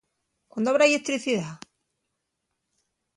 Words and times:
¿Cuándo 0.51 0.69
habrá 0.71 0.85
lletricidá? 0.87 1.49